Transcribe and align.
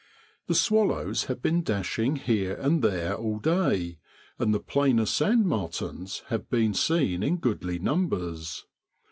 The 0.47 0.55
swallows 0.55 1.25
have 1.25 1.43
been 1.43 1.61
dashing 1.61 2.15
here 2.15 2.55
and 2.55 2.83
there 2.83 3.13
all 3.13 3.37
day, 3.37 3.99
and 4.39 4.51
the 4.51 4.59
plainer 4.59 5.05
sand 5.05 5.45
martins 5.45 6.23
have 6.29 6.49
been 6.49 6.73
seen 6.73 7.21
in 7.21 7.37
goodly 7.37 7.77
numbers. 7.77 8.65